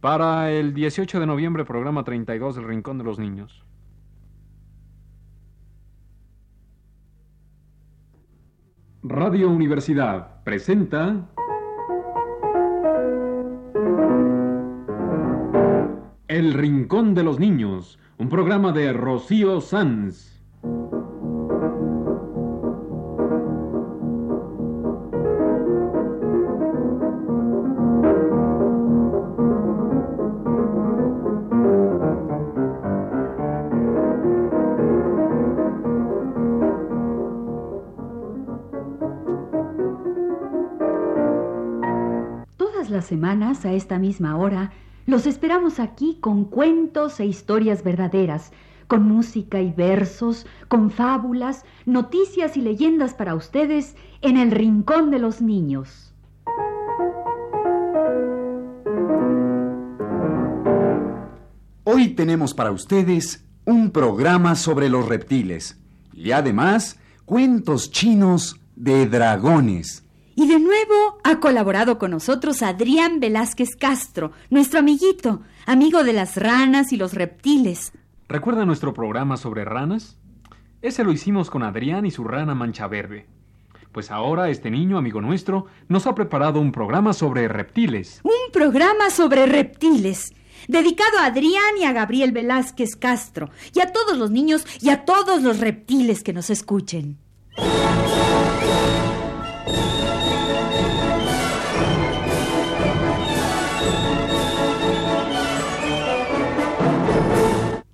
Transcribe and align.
Para 0.00 0.52
el 0.52 0.74
18 0.74 1.18
de 1.18 1.26
noviembre, 1.26 1.64
programa 1.64 2.04
32 2.04 2.54
del 2.54 2.68
Rincón 2.68 2.98
de 2.98 3.04
los 3.04 3.18
Niños. 3.18 3.64
Radio 9.02 9.48
Universidad 9.50 10.44
presenta 10.44 11.28
El 16.28 16.52
Rincón 16.52 17.14
de 17.14 17.24
los 17.24 17.40
Niños, 17.40 17.98
un 18.18 18.28
programa 18.28 18.70
de 18.70 18.92
Rocío 18.92 19.60
Sanz. 19.60 20.44
Semanas, 43.08 43.64
a 43.64 43.72
esta 43.72 43.98
misma 43.98 44.36
hora, 44.36 44.70
los 45.06 45.26
esperamos 45.26 45.80
aquí 45.80 46.18
con 46.20 46.44
cuentos 46.44 47.18
e 47.18 47.26
historias 47.26 47.82
verdaderas, 47.82 48.52
con 48.86 49.02
música 49.02 49.60
y 49.60 49.72
versos, 49.72 50.46
con 50.68 50.90
fábulas, 50.90 51.64
noticias 51.86 52.56
y 52.56 52.60
leyendas 52.60 53.14
para 53.14 53.34
ustedes 53.34 53.96
en 54.20 54.36
el 54.36 54.50
Rincón 54.50 55.10
de 55.10 55.18
los 55.18 55.40
Niños. 55.40 56.14
Hoy 61.84 62.08
tenemos 62.08 62.54
para 62.54 62.70
ustedes 62.70 63.44
un 63.64 63.90
programa 63.90 64.54
sobre 64.54 64.88
los 64.88 65.08
reptiles 65.08 65.80
y 66.12 66.32
además 66.32 66.98
cuentos 67.24 67.90
chinos 67.90 68.60
de 68.76 69.06
dragones. 69.06 70.07
Y 70.38 70.46
de 70.46 70.60
nuevo 70.60 71.18
ha 71.24 71.40
colaborado 71.40 71.98
con 71.98 72.12
nosotros 72.12 72.62
Adrián 72.62 73.18
Velázquez 73.18 73.74
Castro, 73.74 74.30
nuestro 74.50 74.78
amiguito, 74.78 75.40
amigo 75.66 76.04
de 76.04 76.12
las 76.12 76.36
ranas 76.36 76.92
y 76.92 76.96
los 76.96 77.14
reptiles. 77.14 77.90
¿Recuerda 78.28 78.64
nuestro 78.64 78.94
programa 78.94 79.36
sobre 79.36 79.64
ranas? 79.64 80.16
Ese 80.80 81.02
lo 81.02 81.10
hicimos 81.10 81.50
con 81.50 81.64
Adrián 81.64 82.06
y 82.06 82.12
su 82.12 82.22
rana 82.22 82.54
mancha 82.54 82.86
verde. 82.86 83.26
Pues 83.90 84.12
ahora 84.12 84.48
este 84.48 84.70
niño, 84.70 84.96
amigo 84.96 85.20
nuestro, 85.20 85.66
nos 85.88 86.06
ha 86.06 86.14
preparado 86.14 86.60
un 86.60 86.70
programa 86.70 87.14
sobre 87.14 87.48
reptiles. 87.48 88.20
Un 88.22 88.52
programa 88.52 89.10
sobre 89.10 89.44
reptiles, 89.46 90.32
dedicado 90.68 91.18
a 91.18 91.24
Adrián 91.24 91.78
y 91.80 91.84
a 91.84 91.92
Gabriel 91.92 92.30
Velázquez 92.30 92.94
Castro, 92.94 93.50
y 93.74 93.80
a 93.80 93.90
todos 93.90 94.16
los 94.16 94.30
niños 94.30 94.64
y 94.80 94.90
a 94.90 95.04
todos 95.04 95.42
los 95.42 95.58
reptiles 95.58 96.22
que 96.22 96.32
nos 96.32 96.48
escuchen. 96.48 97.18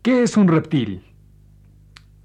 ¿Qué 0.04 0.22
es 0.22 0.36
un 0.36 0.48
reptil? 0.48 1.02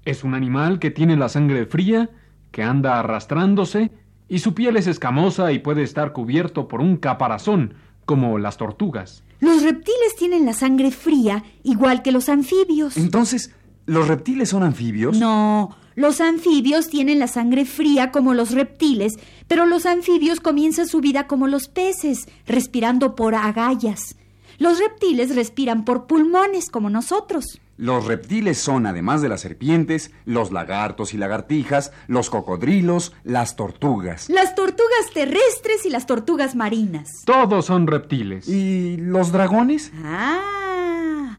Es 0.04 0.22
un 0.22 0.34
animal 0.34 0.78
que 0.80 0.90
tiene 0.90 1.16
la 1.16 1.30
sangre 1.30 1.64
fría, 1.64 2.10
que 2.50 2.62
anda 2.62 2.98
arrastrándose, 2.98 3.90
y 4.28 4.40
su 4.40 4.52
piel 4.52 4.76
es 4.76 4.86
escamosa 4.86 5.50
y 5.50 5.60
puede 5.60 5.82
estar 5.82 6.12
cubierto 6.12 6.68
por 6.68 6.82
un 6.82 6.98
caparazón, 6.98 7.72
como 8.04 8.38
las 8.38 8.58
tortugas. 8.58 9.24
Los 9.38 9.62
reptiles 9.62 10.14
tienen 10.18 10.44
la 10.44 10.52
sangre 10.52 10.90
fría, 10.90 11.42
igual 11.62 12.02
que 12.02 12.12
los 12.12 12.28
anfibios. 12.28 12.98
Entonces, 12.98 13.54
¿los 13.86 14.08
reptiles 14.08 14.50
son 14.50 14.62
anfibios? 14.62 15.18
No, 15.18 15.74
los 15.94 16.20
anfibios 16.20 16.88
tienen 16.88 17.18
la 17.18 17.28
sangre 17.28 17.64
fría 17.64 18.10
como 18.12 18.34
los 18.34 18.50
reptiles, 18.50 19.14
pero 19.48 19.64
los 19.64 19.86
anfibios 19.86 20.40
comienzan 20.40 20.86
su 20.86 21.00
vida 21.00 21.26
como 21.26 21.46
los 21.46 21.68
peces, 21.68 22.28
respirando 22.46 23.14
por 23.14 23.34
agallas. 23.34 24.16
Los 24.58 24.78
reptiles 24.78 25.34
respiran 25.34 25.86
por 25.86 26.06
pulmones 26.06 26.68
como 26.68 26.90
nosotros. 26.90 27.62
Los 27.80 28.04
reptiles 28.04 28.58
son, 28.58 28.84
además 28.84 29.22
de 29.22 29.30
las 29.30 29.40
serpientes, 29.40 30.10
los 30.26 30.52
lagartos 30.52 31.14
y 31.14 31.16
lagartijas, 31.16 31.92
los 32.08 32.28
cocodrilos, 32.28 33.14
las 33.24 33.56
tortugas. 33.56 34.28
Las 34.28 34.54
tortugas 34.54 35.10
terrestres 35.14 35.86
y 35.86 35.88
las 35.88 36.04
tortugas 36.04 36.54
marinas. 36.54 37.08
Todos 37.24 37.64
son 37.64 37.86
reptiles. 37.86 38.46
¿Y 38.50 38.98
los 38.98 39.32
dragones? 39.32 39.92
Ah. 40.04 41.38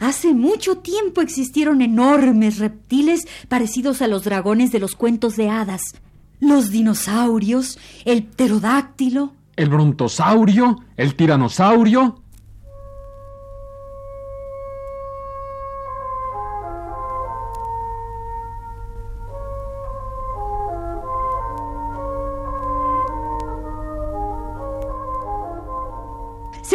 Hace 0.00 0.32
mucho 0.32 0.78
tiempo 0.78 1.20
existieron 1.20 1.82
enormes 1.82 2.60
reptiles 2.60 3.28
parecidos 3.48 4.00
a 4.00 4.08
los 4.08 4.24
dragones 4.24 4.72
de 4.72 4.78
los 4.78 4.94
cuentos 4.94 5.36
de 5.36 5.50
hadas. 5.50 5.82
Los 6.40 6.70
dinosaurios, 6.70 7.78
el 8.06 8.24
pterodáctilo. 8.24 9.34
El 9.54 9.68
brontosaurio, 9.68 10.78
el 10.96 11.14
tiranosaurio. 11.14 12.22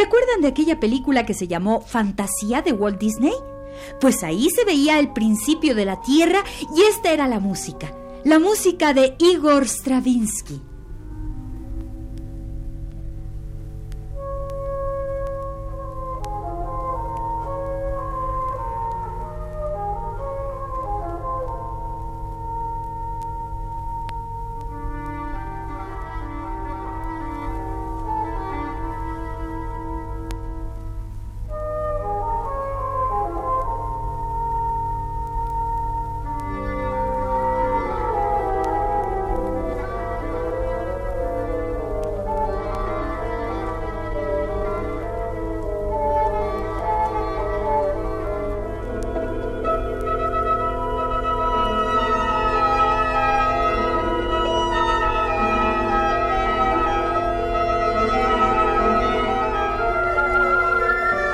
¿Se 0.03 0.07
acuerdan 0.07 0.41
de 0.41 0.49
aquella 0.49 0.81
película 0.81 1.25
que 1.25 1.33
se 1.33 1.47
llamó 1.47 1.79
Fantasía 1.79 2.61
de 2.61 2.73
Walt 2.73 2.99
Disney? 2.99 3.31
Pues 4.01 4.21
ahí 4.21 4.49
se 4.49 4.65
veía 4.65 4.99
el 4.99 5.13
principio 5.13 5.75
de 5.75 5.85
la 5.85 6.01
Tierra 6.01 6.43
y 6.75 6.81
esta 6.81 7.13
era 7.13 7.25
la 7.29 7.39
música, 7.39 7.95
la 8.25 8.37
música 8.37 8.93
de 8.93 9.15
Igor 9.17 9.65
Stravinsky. 9.65 10.72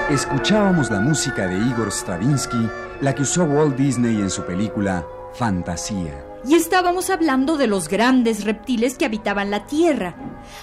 Escuchábamos 0.10 0.90
la 0.90 1.00
música 1.00 1.46
de 1.46 1.56
Igor 1.56 1.92
Stravinsky, 1.92 2.68
la 3.00 3.14
que 3.14 3.22
usó 3.22 3.44
Walt 3.44 3.76
Disney 3.76 4.20
en 4.20 4.32
su 4.32 4.44
película 4.44 5.06
Fantasía. 5.36 6.26
Y 6.44 6.56
estábamos 6.56 7.12
hablando 7.12 7.58
de 7.58 7.68
los 7.68 7.88
grandes 7.88 8.44
reptiles 8.44 8.98
que 8.98 9.06
habitaban 9.06 9.52
la 9.52 9.68
Tierra. 9.68 10.16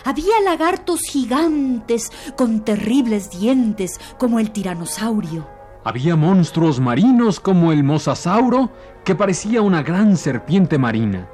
Había 0.04 0.40
lagartos 0.44 0.98
gigantes 1.08 2.10
con 2.34 2.64
terribles 2.64 3.31
dientes, 3.31 4.00
como 4.19 4.40
el 4.40 4.50
tiranosaurio. 4.50 5.46
Había 5.84 6.16
monstruos 6.16 6.81
marinos 6.81 7.38
como 7.38 7.70
el 7.70 7.84
mosasauro, 7.84 8.72
que 9.04 9.14
parecía 9.14 9.62
una 9.62 9.84
gran 9.84 10.16
serpiente 10.16 10.76
marina. 10.76 11.28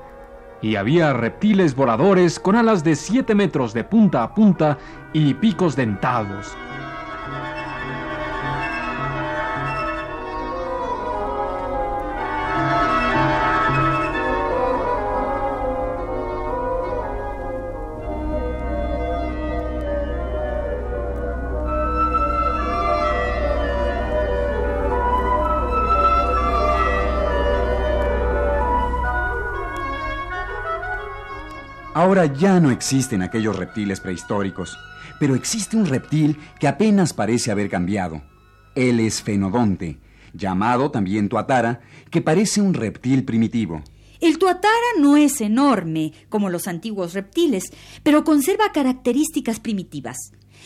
Y 0.60 0.76
había 0.76 1.14
reptiles 1.14 1.74
voladores 1.74 2.38
con 2.38 2.56
alas 2.56 2.84
de 2.84 2.94
7 2.94 3.34
metros 3.34 3.72
de 3.72 3.84
punta 3.84 4.22
a 4.22 4.34
punta 4.34 4.76
y 5.14 5.32
picos 5.32 5.76
dentados. 5.76 6.54
Ahora 32.12 32.26
ya 32.26 32.60
no 32.60 32.70
existen 32.70 33.22
aquellos 33.22 33.56
reptiles 33.56 34.00
prehistóricos, 34.00 34.78
pero 35.18 35.34
existe 35.34 35.78
un 35.78 35.86
reptil 35.86 36.36
que 36.60 36.68
apenas 36.68 37.14
parece 37.14 37.50
haber 37.50 37.70
cambiado. 37.70 38.20
El 38.74 39.00
esfenodonte, 39.00 39.98
llamado 40.34 40.90
también 40.90 41.30
tuatara, 41.30 41.80
que 42.10 42.20
parece 42.20 42.60
un 42.60 42.74
reptil 42.74 43.24
primitivo. 43.24 43.82
El 44.20 44.36
tuatara 44.36 44.68
no 44.98 45.16
es 45.16 45.40
enorme, 45.40 46.12
como 46.28 46.50
los 46.50 46.68
antiguos 46.68 47.14
reptiles, 47.14 47.72
pero 48.02 48.24
conserva 48.24 48.72
características 48.72 49.58
primitivas. 49.58 50.18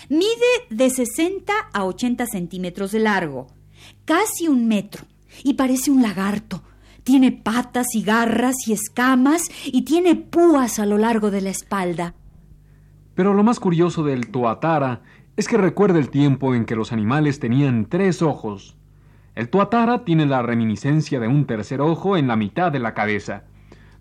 Mide 0.09 0.27
de 0.71 0.91
60 0.91 1.53
a 1.73 1.85
80 1.85 2.27
centímetros 2.27 2.91
de 2.91 2.99
largo, 2.99 3.47
casi 4.05 4.49
un 4.49 4.67
metro, 4.67 5.05
y 5.45 5.55
parece 5.55 5.93
un 5.93 6.03
lagarto. 6.03 6.65
Tiene 7.07 7.31
patas 7.31 7.95
y 7.95 8.03
garras 8.03 8.57
y 8.67 8.73
escamas 8.73 9.45
y 9.65 9.83
tiene 9.83 10.17
púas 10.17 10.81
a 10.81 10.87
lo 10.87 10.99
largo 10.99 11.31
de 11.31 11.41
la 11.41 11.51
espalda. 11.51 12.17
Pero 13.15 13.33
lo 13.33 13.45
más 13.45 13.61
curioso 13.61 14.03
del 14.03 14.27
tuatara 14.27 15.03
es 15.37 15.47
que 15.47 15.57
recuerda 15.57 16.01
el 16.01 16.11
tiempo 16.11 16.53
en 16.53 16.65
que 16.65 16.75
los 16.75 16.91
animales 16.91 17.39
tenían 17.39 17.87
tres 17.87 18.23
ojos. 18.23 18.77
El 19.37 19.49
tuatara 19.51 20.05
tiene 20.05 20.27
la 20.27 20.43
reminiscencia 20.43 21.21
de 21.21 21.29
un 21.29 21.47
tercer 21.47 21.81
ojo 21.81 22.17
en 22.17 22.27
la 22.27 22.35
mitad 22.35 22.73
de 22.73 22.81
la 22.81 22.93
cabeza. 22.93 23.45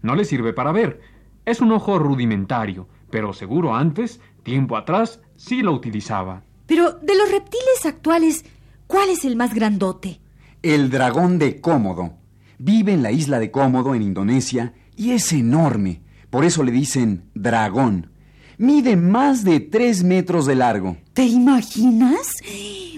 No 0.02 0.16
le 0.16 0.26
sirve 0.26 0.52
para 0.52 0.72
ver. 0.72 1.00
Es 1.46 1.62
un 1.62 1.74
ojo 1.74 2.00
rudimentario, 2.00 2.88
pero 3.12 3.34
seguro 3.34 3.76
antes, 3.76 4.20
tiempo 4.42 4.78
atrás, 4.78 5.22
sí 5.36 5.62
lo 5.62 5.74
utilizaba. 5.74 6.42
Pero 6.66 6.94
de 6.94 7.16
los 7.16 7.30
reptiles 7.30 7.86
actuales, 7.86 8.46
¿cuál 8.88 9.10
es 9.10 9.26
el 9.26 9.36
más 9.36 9.54
grandote? 9.54 10.20
El 10.64 10.90
dragón 10.90 11.38
de 11.38 11.62
Cómodo. 11.62 12.25
Vive 12.58 12.94
en 12.94 13.04
la 13.04 13.12
isla 13.12 13.40
de 13.40 13.52
Cómodo, 13.52 13.96
en 13.96 14.02
Indonesia, 14.02 14.74
y 14.96 15.12
es 15.12 15.32
enorme. 15.34 16.02
Por 16.30 16.46
eso 16.46 16.64
le 16.64 16.72
dicen 16.72 17.30
dragón. 17.34 18.12
Mide 18.58 18.96
más 18.96 19.44
de 19.44 19.60
tres 19.60 20.04
metros 20.04 20.46
de 20.46 20.56
largo. 20.56 20.98
¿Te 21.14 21.26
imaginas? 21.26 22.32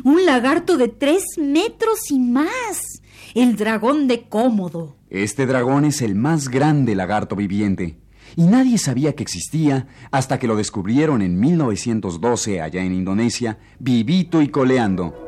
Un 0.03 0.25
lagarto 0.25 0.77
de 0.77 0.87
tres 0.87 1.23
metros 1.37 2.11
y 2.11 2.19
más. 2.19 3.01
El 3.33 3.55
dragón 3.55 4.07
de 4.07 4.27
Cómodo. 4.27 4.95
Este 5.09 5.45
dragón 5.45 5.85
es 5.85 6.01
el 6.01 6.15
más 6.15 6.49
grande 6.49 6.95
lagarto 6.95 7.35
viviente. 7.35 7.97
Y 8.35 8.43
nadie 8.43 8.77
sabía 8.77 9.15
que 9.15 9.23
existía 9.23 9.87
hasta 10.11 10.37
que 10.37 10.47
lo 10.47 10.55
descubrieron 10.55 11.21
en 11.21 11.39
1912 11.39 12.61
allá 12.61 12.83
en 12.83 12.93
Indonesia, 12.93 13.57
vivito 13.79 14.41
y 14.41 14.49
coleando. 14.49 15.26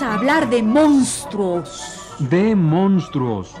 Vamos 0.00 0.14
a 0.14 0.18
hablar 0.18 0.48
de 0.48 0.62
monstruos. 0.62 2.16
De 2.18 2.56
monstruos, 2.56 3.52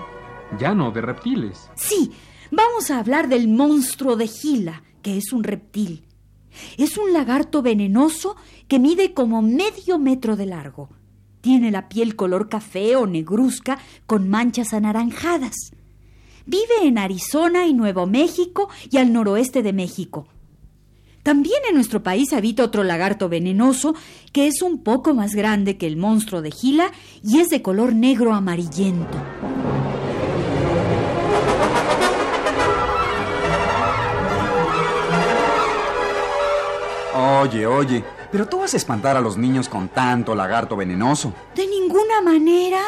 ya 0.58 0.74
no 0.74 0.90
de 0.90 1.02
reptiles. 1.02 1.68
Sí, 1.74 2.12
vamos 2.50 2.90
a 2.90 2.98
hablar 2.98 3.28
del 3.28 3.48
monstruo 3.48 4.16
de 4.16 4.26
Gila, 4.26 4.82
que 5.02 5.18
es 5.18 5.34
un 5.34 5.44
reptil. 5.44 6.06
Es 6.78 6.96
un 6.96 7.12
lagarto 7.12 7.60
venenoso 7.60 8.36
que 8.68 8.78
mide 8.78 9.12
como 9.12 9.42
medio 9.42 9.98
metro 9.98 10.34
de 10.34 10.46
largo. 10.46 10.88
Tiene 11.42 11.70
la 11.70 11.90
piel 11.90 12.16
color 12.16 12.48
café 12.48 12.96
o 12.96 13.06
negruzca 13.06 13.78
con 14.06 14.30
manchas 14.30 14.72
anaranjadas. 14.72 15.72
Vive 16.46 16.84
en 16.84 16.96
Arizona 16.96 17.66
y 17.66 17.74
Nuevo 17.74 18.06
México 18.06 18.70
y 18.90 18.96
al 18.96 19.12
noroeste 19.12 19.62
de 19.62 19.74
México. 19.74 20.26
También 21.22 21.60
en 21.68 21.74
nuestro 21.74 22.02
país 22.02 22.32
habita 22.32 22.64
otro 22.64 22.82
lagarto 22.82 23.28
venenoso 23.28 23.94
que 24.32 24.46
es 24.46 24.62
un 24.62 24.82
poco 24.82 25.12
más 25.14 25.34
grande 25.34 25.76
que 25.76 25.86
el 25.86 25.96
monstruo 25.96 26.40
de 26.40 26.50
Gila 26.50 26.92
y 27.22 27.40
es 27.40 27.48
de 27.50 27.60
color 27.62 27.94
negro 27.94 28.32
amarillento. 28.32 29.18
Oye, 37.14 37.66
oye, 37.66 38.04
pero 38.32 38.46
tú 38.46 38.58
vas 38.58 38.72
a 38.74 38.76
espantar 38.76 39.16
a 39.16 39.20
los 39.20 39.36
niños 39.36 39.68
con 39.68 39.88
tanto 39.88 40.34
lagarto 40.34 40.76
venenoso. 40.76 41.34
De 41.54 41.66
ninguna 41.66 42.20
manera. 42.22 42.80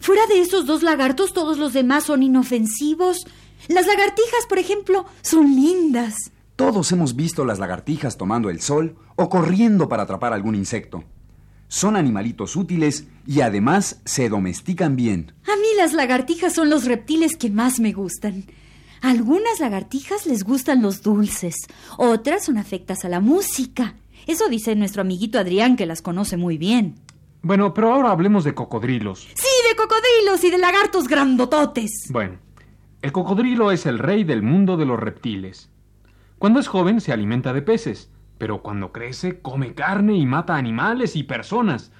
Fuera 0.00 0.26
de 0.26 0.40
esos 0.40 0.66
dos 0.66 0.82
lagartos, 0.82 1.32
todos 1.32 1.58
los 1.58 1.72
demás 1.72 2.04
son 2.04 2.22
inofensivos. 2.22 3.26
Las 3.68 3.86
lagartijas, 3.86 4.46
por 4.48 4.58
ejemplo, 4.58 5.06
son 5.22 5.54
lindas. 5.54 6.14
Todos 6.56 6.90
hemos 6.90 7.16
visto 7.16 7.44
las 7.44 7.58
lagartijas 7.58 8.16
tomando 8.16 8.48
el 8.48 8.62
sol 8.62 8.96
o 9.14 9.28
corriendo 9.28 9.90
para 9.90 10.04
atrapar 10.04 10.32
algún 10.32 10.54
insecto. 10.54 11.04
Son 11.68 11.96
animalitos 11.96 12.56
útiles 12.56 13.08
y 13.26 13.42
además 13.42 14.00
se 14.06 14.30
domestican 14.30 14.96
bien. 14.96 15.34
A 15.44 15.54
mí 15.56 15.66
las 15.76 15.92
lagartijas 15.92 16.54
son 16.54 16.70
los 16.70 16.86
reptiles 16.86 17.36
que 17.36 17.50
más 17.50 17.78
me 17.78 17.92
gustan. 17.92 18.44
A 19.02 19.10
algunas 19.10 19.60
lagartijas 19.60 20.24
les 20.24 20.44
gustan 20.44 20.80
los 20.80 21.02
dulces, 21.02 21.56
otras 21.98 22.46
son 22.46 22.56
afectas 22.56 23.04
a 23.04 23.10
la 23.10 23.20
música. 23.20 23.96
Eso 24.26 24.48
dice 24.48 24.74
nuestro 24.76 25.02
amiguito 25.02 25.38
Adrián, 25.38 25.76
que 25.76 25.84
las 25.84 26.00
conoce 26.00 26.38
muy 26.38 26.56
bien. 26.56 26.94
Bueno, 27.42 27.74
pero 27.74 27.92
ahora 27.92 28.12
hablemos 28.12 28.44
de 28.44 28.54
cocodrilos. 28.54 29.28
Sí, 29.34 29.68
de 29.68 29.76
cocodrilos 29.76 30.42
y 30.42 30.50
de 30.50 30.58
lagartos 30.58 31.06
grandototes. 31.06 32.08
Bueno, 32.08 32.38
el 33.02 33.12
cocodrilo 33.12 33.72
es 33.72 33.84
el 33.84 33.98
rey 33.98 34.24
del 34.24 34.42
mundo 34.42 34.78
de 34.78 34.86
los 34.86 34.98
reptiles. 34.98 35.68
Cuando 36.38 36.60
es 36.60 36.68
joven 36.68 37.00
se 37.00 37.12
alimenta 37.12 37.52
de 37.52 37.62
peces, 37.62 38.10
pero 38.36 38.62
cuando 38.62 38.92
crece 38.92 39.40
come 39.40 39.74
carne 39.74 40.16
y 40.16 40.26
mata 40.26 40.56
animales 40.56 41.16
y 41.16 41.22
personas. 41.22 41.92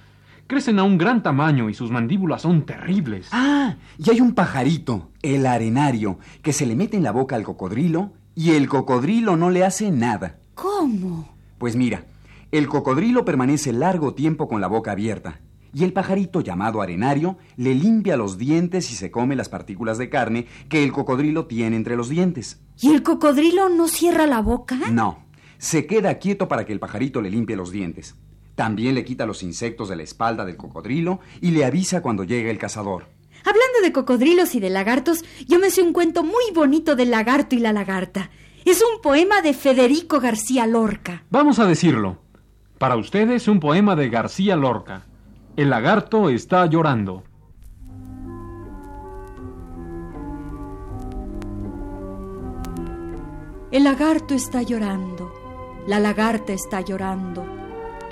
Crecen 0.46 0.78
a 0.78 0.84
un 0.84 0.98
gran 0.98 1.22
tamaño 1.22 1.68
y 1.70 1.74
sus 1.74 1.90
mandíbulas 1.90 2.42
son 2.42 2.66
terribles. 2.66 3.28
Ah, 3.32 3.76
y 3.98 4.10
hay 4.10 4.20
un 4.20 4.34
pajarito, 4.34 5.10
el 5.22 5.46
arenario, 5.46 6.18
que 6.42 6.52
se 6.52 6.66
le 6.66 6.76
mete 6.76 6.96
en 6.96 7.02
la 7.02 7.10
boca 7.10 7.34
al 7.34 7.42
cocodrilo 7.42 8.12
y 8.34 8.52
el 8.52 8.68
cocodrilo 8.68 9.36
no 9.36 9.50
le 9.50 9.64
hace 9.64 9.90
nada. 9.90 10.36
¿Cómo? 10.54 11.34
Pues 11.58 11.74
mira, 11.74 12.04
el 12.52 12.68
cocodrilo 12.68 13.24
permanece 13.24 13.72
largo 13.72 14.14
tiempo 14.14 14.46
con 14.46 14.60
la 14.60 14.68
boca 14.68 14.92
abierta 14.92 15.40
y 15.76 15.84
el 15.84 15.92
pajarito 15.92 16.40
llamado 16.40 16.80
arenario 16.80 17.36
le 17.58 17.74
limpia 17.74 18.16
los 18.16 18.38
dientes 18.38 18.90
y 18.90 18.94
se 18.94 19.10
come 19.10 19.36
las 19.36 19.50
partículas 19.50 19.98
de 19.98 20.08
carne 20.08 20.46
que 20.70 20.82
el 20.82 20.90
cocodrilo 20.90 21.44
tiene 21.44 21.76
entre 21.76 21.96
los 21.96 22.08
dientes. 22.08 22.62
¿Y 22.80 22.94
el 22.94 23.02
cocodrilo 23.02 23.68
no 23.68 23.86
cierra 23.86 24.26
la 24.26 24.40
boca? 24.40 24.78
No, 24.90 25.26
se 25.58 25.86
queda 25.86 26.14
quieto 26.14 26.48
para 26.48 26.64
que 26.64 26.72
el 26.72 26.80
pajarito 26.80 27.20
le 27.20 27.28
limpie 27.28 27.56
los 27.56 27.72
dientes. 27.72 28.14
También 28.54 28.94
le 28.94 29.04
quita 29.04 29.26
los 29.26 29.42
insectos 29.42 29.90
de 29.90 29.96
la 29.96 30.02
espalda 30.02 30.46
del 30.46 30.56
cocodrilo 30.56 31.20
y 31.42 31.50
le 31.50 31.66
avisa 31.66 32.00
cuando 32.00 32.24
llega 32.24 32.50
el 32.50 32.56
cazador. 32.56 33.08
Hablando 33.40 33.82
de 33.82 33.92
cocodrilos 33.92 34.54
y 34.54 34.60
de 34.60 34.70
lagartos, 34.70 35.26
yo 35.46 35.58
me 35.58 35.68
sé 35.68 35.82
un 35.82 35.92
cuento 35.92 36.22
muy 36.22 36.52
bonito 36.54 36.96
del 36.96 37.10
lagarto 37.10 37.54
y 37.54 37.58
la 37.58 37.74
lagarta. 37.74 38.30
Es 38.64 38.82
un 38.82 39.02
poema 39.02 39.42
de 39.42 39.52
Federico 39.52 40.20
García 40.20 40.66
Lorca. 40.66 41.24
Vamos 41.28 41.58
a 41.58 41.66
decirlo. 41.66 42.16
Para 42.78 42.96
ustedes 42.96 43.46
un 43.46 43.60
poema 43.60 43.94
de 43.94 44.08
García 44.08 44.56
Lorca. 44.56 45.04
El 45.56 45.70
lagarto 45.70 46.28
está 46.28 46.66
llorando. 46.66 47.22
El 53.70 53.84
lagarto 53.84 54.34
está 54.34 54.60
llorando, 54.60 55.32
la 55.86 55.98
lagarta 55.98 56.52
está 56.52 56.82
llorando, 56.82 57.46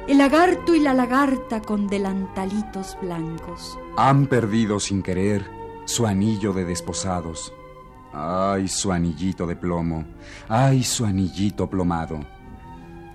el 0.09 0.17
lagarto 0.17 0.75
y 0.75 0.81
la 0.81 0.95
lagarta 0.95 1.61
con 1.61 1.87
delantalitos 1.87 2.97
blancos. 3.03 3.79
Han 3.99 4.27
perdido 4.27 4.81
sin 4.81 5.03
querer 5.03 5.45
su 5.85 6.07
anillo 6.07 6.55
de 6.55 6.65
desposados. 6.65 7.53
Ay, 8.15 8.69
su 8.69 8.91
anillito 8.91 9.47
de 9.47 9.57
plomo, 9.57 10.07
ay, 10.49 10.83
su 10.83 11.05
anillito 11.05 11.69
plomado. 11.69 12.21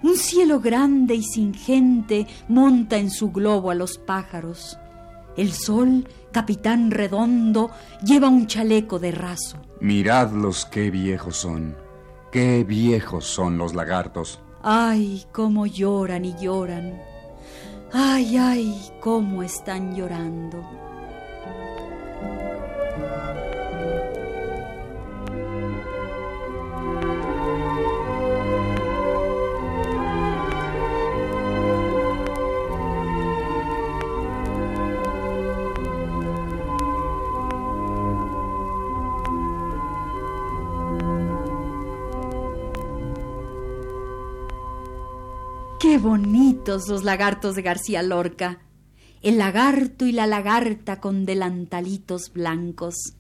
Un 0.02 0.16
cielo 0.16 0.60
grande 0.60 1.16
y 1.16 1.24
sin 1.24 1.54
gente 1.54 2.26
monta 2.48 2.98
en 2.98 3.10
su 3.10 3.32
globo 3.32 3.72
a 3.72 3.76
los 3.76 3.98
pájaros. 3.98 4.78
El 5.36 5.52
sol, 5.52 6.08
capitán 6.32 6.92
redondo, 6.92 7.72
lleva 8.04 8.30
un 8.30 8.48
chaleco 8.48 9.00
de 9.00 9.12
raso. 9.12 9.58
Miradlos 9.82 10.66
qué 10.66 10.90
viejos 10.90 11.38
son. 11.38 11.76
Qué 12.32 12.64
viejos 12.64 13.26
son 13.26 13.58
los 13.58 13.74
lagartos. 13.74 14.40
Ay, 14.62 15.26
cómo 15.32 15.66
lloran 15.66 16.26
y 16.26 16.36
lloran. 16.40 17.02
Ay, 17.92 18.38
ay, 18.38 18.92
cómo 19.00 19.42
están 19.42 19.96
llorando. 19.96 20.89
Bonitos 46.70 46.88
los 46.88 47.04
lagartos 47.04 47.56
de 47.56 47.64
García 47.64 48.04
Lorca. 48.04 48.60
el 49.22 49.38
lagarto 49.38 50.06
y 50.06 50.12
la 50.14 50.28
lagarta 50.28 51.02
con 51.02 51.26
delantalitos 51.26 52.32
blancos. 52.32 53.16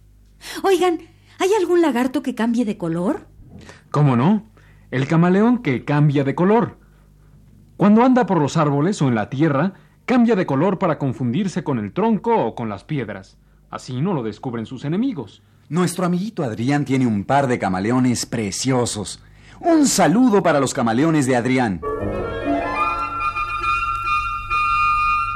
Oigan, 0.64 1.00
¿hay 1.40 1.50
algún 1.60 1.82
lagarto 1.82 2.22
que 2.22 2.36
cambie 2.36 2.64
de 2.64 2.78
color? 2.78 3.28
¿Cómo 3.92 4.16
no? 4.16 4.44
El 4.92 5.08
camaleón 5.08 5.58
que 5.58 5.84
cambia 5.84 6.24
de 6.24 6.36
color. 6.36 6.78
Cuando 7.76 8.04
anda 8.04 8.26
por 8.26 8.40
los 8.40 8.56
árboles 8.56 9.02
o 9.02 9.08
en 9.10 9.16
la 9.16 9.30
tierra, 9.30 9.74
cambia 10.06 10.36
de 10.36 10.46
color 10.46 10.80
para 10.80 10.98
confundirse 11.00 11.64
con 11.64 11.80
el 11.80 11.92
tronco 11.92 12.46
o 12.46 12.56
con 12.56 12.70
las 12.70 12.84
piedras. 12.86 13.38
Así 13.70 14.00
no 14.00 14.14
lo 14.14 14.24
descubren 14.24 14.66
sus 14.66 14.86
enemigos. 14.86 15.42
Nuestro 15.68 16.06
amiguito 16.06 16.44
Adrián 16.44 16.86
tiene 16.86 17.08
un 17.08 17.26
par 17.26 17.48
de 17.48 17.60
camaleones 17.60 18.26
preciosos. 18.26 19.22
Un 19.60 19.86
saludo 19.88 20.44
para 20.44 20.62
los 20.62 20.74
camaleones 20.74 21.26
de 21.26 21.36
Adrián. 21.36 21.82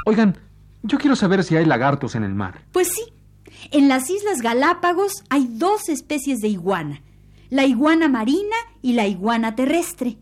Oigan, 0.04 0.36
yo 0.82 0.98
quiero 0.98 1.16
saber 1.16 1.42
si 1.44 1.56
hay 1.56 1.64
lagartos 1.64 2.14
en 2.14 2.24
el 2.24 2.34
mar. 2.34 2.62
Pues 2.72 2.88
sí. 2.88 3.02
En 3.70 3.88
las 3.88 4.10
Islas 4.10 4.42
Galápagos 4.42 5.24
hay 5.30 5.48
dos 5.50 5.88
especies 5.88 6.40
de 6.40 6.48
iguana, 6.48 7.02
la 7.50 7.64
iguana 7.64 8.08
marina 8.08 8.56
y 8.82 8.92
la 8.92 9.06
iguana 9.06 9.54
terrestre. 9.54 10.18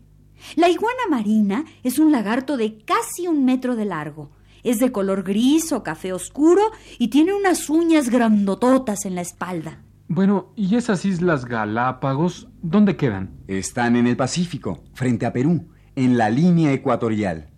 La 0.55 0.69
iguana 0.69 1.03
marina 1.09 1.65
es 1.83 1.99
un 1.99 2.11
lagarto 2.11 2.57
de 2.57 2.77
casi 2.85 3.27
un 3.27 3.45
metro 3.45 3.75
de 3.75 3.85
largo. 3.85 4.31
Es 4.63 4.79
de 4.79 4.91
color 4.91 5.23
gris 5.23 5.71
o 5.73 5.83
café 5.83 6.13
oscuro 6.13 6.61
y 6.97 7.09
tiene 7.09 7.33
unas 7.33 7.69
uñas 7.69 8.09
grandototas 8.09 9.05
en 9.05 9.15
la 9.15 9.21
espalda. 9.21 9.81
Bueno, 10.07 10.53
¿y 10.55 10.75
esas 10.75 11.05
islas 11.05 11.45
Galápagos 11.45 12.47
dónde 12.61 12.95
quedan? 12.95 13.31
Están 13.47 13.95
en 13.95 14.07
el 14.07 14.15
Pacífico, 14.15 14.83
frente 14.93 15.25
a 15.25 15.33
Perú, 15.33 15.69
en 15.95 16.17
la 16.17 16.29
línea 16.29 16.71
ecuatorial. 16.71 17.49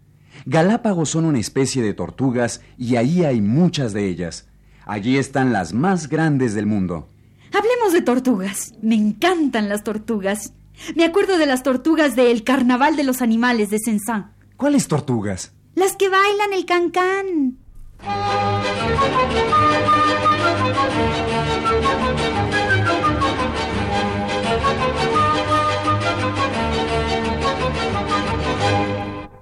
Galápagos 0.45 1.09
son 1.09 1.25
una 1.25 1.39
especie 1.39 1.81
de 1.81 1.95
tortugas 1.95 2.61
y 2.77 2.97
ahí 2.97 3.23
hay 3.23 3.41
muchas 3.41 3.93
de 3.93 4.07
ellas. 4.07 4.47
Allí 4.85 5.17
están 5.17 5.51
las 5.51 5.73
más 5.73 6.07
grandes 6.07 6.53
del 6.53 6.67
mundo. 6.67 7.09
Hablemos 7.51 7.93
de 7.93 8.01
tortugas. 8.01 8.73
Me 8.81 8.93
encantan 8.95 9.69
las 9.69 9.83
tortugas. 9.83 10.53
Me 10.95 11.03
acuerdo 11.03 11.39
de 11.39 11.47
las 11.47 11.63
tortugas 11.63 12.15
del 12.15 12.43
Carnaval 12.43 12.95
de 12.95 13.03
los 13.03 13.23
Animales 13.23 13.71
de 13.71 13.79
Sensán. 13.79 14.33
¿Cuáles 14.55 14.87
tortugas? 14.87 15.51
Las 15.73 15.95
que 15.95 16.09
bailan 16.09 16.53
el 16.53 16.65
cancán. 16.65 17.57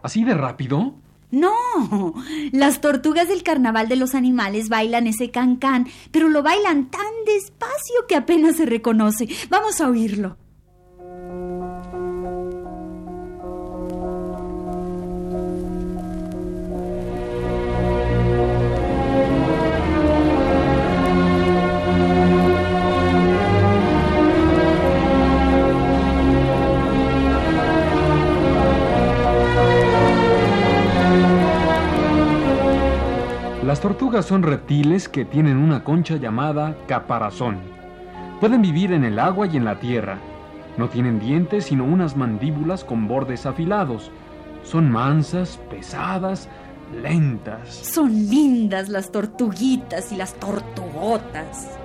¿Así 0.03 0.23
de 0.23 0.33
rápido? 0.35 0.95
No, 1.31 2.13
las 2.51 2.79
tortugas 2.79 3.27
del 3.27 3.41
carnaval 3.41 3.89
de 3.89 3.95
los 3.95 4.13
animales 4.13 4.69
bailan 4.69 5.07
ese 5.07 5.31
cancán, 5.31 5.87
pero 6.11 6.29
lo 6.29 6.43
bailan 6.43 6.91
tan 6.91 7.01
despacio 7.25 8.05
que 8.07 8.15
apenas 8.15 8.57
se 8.57 8.67
reconoce. 8.67 9.27
Vamos 9.49 9.81
a 9.81 9.89
oírlo. 9.89 10.37
Son 34.21 34.43
reptiles 34.43 35.09
que 35.09 35.25
tienen 35.25 35.57
una 35.57 35.83
concha 35.83 36.17
llamada 36.17 36.77
caparazón. 36.87 37.57
Pueden 38.39 38.61
vivir 38.61 38.91
en 38.91 39.03
el 39.03 39.17
agua 39.17 39.47
y 39.47 39.57
en 39.57 39.65
la 39.65 39.79
tierra. 39.79 40.19
No 40.77 40.89
tienen 40.89 41.19
dientes 41.19 41.65
sino 41.65 41.83
unas 41.83 42.15
mandíbulas 42.15 42.83
con 42.83 43.07
bordes 43.07 43.45
afilados. 43.45 44.11
Son 44.63 44.91
mansas, 44.91 45.59
pesadas, 45.69 46.47
lentas. 47.01 47.69
Son 47.69 48.11
lindas 48.11 48.89
las 48.89 49.11
tortuguitas 49.11 50.11
y 50.11 50.15
las 50.15 50.35
tortugotas. 50.35 51.77